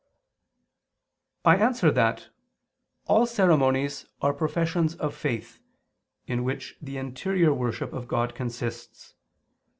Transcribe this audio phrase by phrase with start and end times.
[1.45, 2.29] I answer that,
[3.05, 5.59] All ceremonies are professions of faith,
[6.25, 9.13] in which the interior worship of God consists.